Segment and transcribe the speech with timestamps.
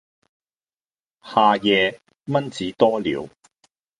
[1.23, 3.29] 夏夜，蚊子多了，